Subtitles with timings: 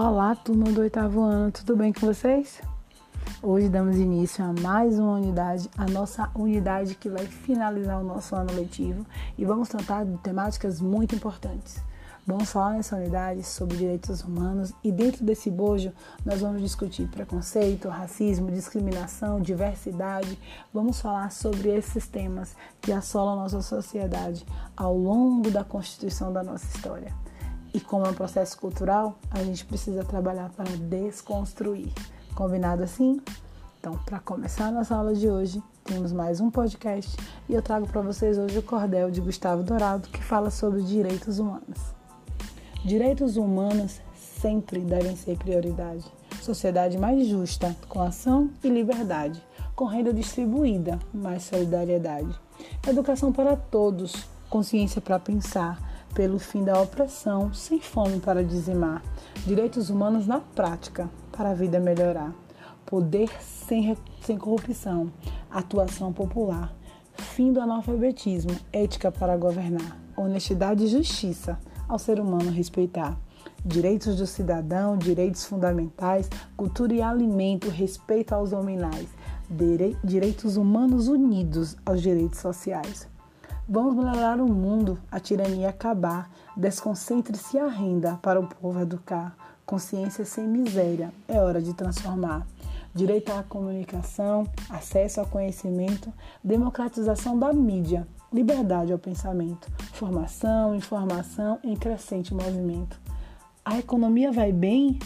[0.00, 2.62] Olá, turma do oitavo ano, tudo bem com vocês?
[3.42, 8.36] Hoje damos início a mais uma unidade, a nossa unidade que vai finalizar o nosso
[8.36, 9.04] ano letivo
[9.36, 11.82] e vamos tratar de temáticas muito importantes.
[12.24, 15.92] Vamos falar nessa unidade sobre direitos humanos e dentro desse bojo
[16.24, 20.38] nós vamos discutir preconceito, racismo, discriminação, diversidade.
[20.72, 26.66] Vamos falar sobre esses temas que assolam nossa sociedade ao longo da constituição da nossa
[26.66, 27.12] história.
[27.78, 31.92] E como é um processo cultural, a gente precisa trabalhar para desconstruir.
[32.34, 33.20] Combinado assim?
[33.78, 37.16] Então, para começar a nossa aula de hoje, temos mais um podcast
[37.48, 41.38] e eu trago para vocês hoje o cordel de Gustavo Dourado, que fala sobre direitos
[41.38, 41.78] humanos.
[42.84, 46.04] Direitos humanos sempre devem ser prioridade.
[46.42, 49.40] Sociedade mais justa, com ação e liberdade,
[49.76, 52.36] com renda distribuída, mais solidariedade.
[52.88, 59.02] Educação para todos, consciência para pensar, pelo fim da opressão, sem fome para dizimar,
[59.46, 62.34] direitos humanos na prática, para a vida melhorar,
[62.84, 65.12] poder sem, sem corrupção,
[65.50, 66.74] atuação popular,
[67.12, 73.16] fim do analfabetismo, ética para governar, honestidade e justiça, ao ser humano respeitar.
[73.64, 79.08] Direitos do cidadão, direitos fundamentais, cultura e alimento, respeito aos nominais,
[80.04, 83.08] direitos humanos unidos aos direitos sociais.
[83.70, 90.24] Vamos melhorar o mundo, a tirania acabar, desconcentre-se a renda para o povo educar, consciência
[90.24, 92.46] sem miséria, é hora de transformar.
[92.94, 96.10] Direito à comunicação, acesso ao conhecimento,
[96.42, 102.98] democratização da mídia, liberdade ao pensamento, formação, informação em crescente movimento.
[103.62, 104.98] A economia vai bem,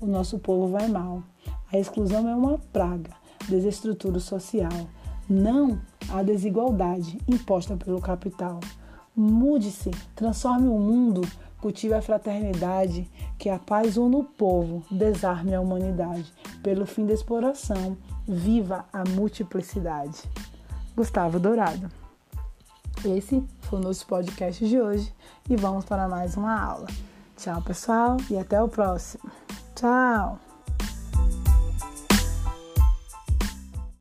[0.00, 1.22] o nosso povo vai mal.
[1.70, 3.10] A exclusão é uma praga,
[3.46, 4.72] desestrutura social.
[5.28, 8.60] Não à desigualdade imposta pelo capital.
[9.14, 11.22] Mude-se, transforme o mundo,
[11.60, 16.32] cultive a fraternidade, que a paz une o povo, desarme a humanidade.
[16.62, 20.22] Pelo fim da exploração, viva a multiplicidade.
[20.94, 21.90] Gustavo Dourado.
[23.04, 25.12] Esse foi o nosso podcast de hoje
[25.48, 26.86] e vamos para mais uma aula.
[27.36, 29.30] Tchau, pessoal, e até o próximo.
[29.74, 30.45] Tchau!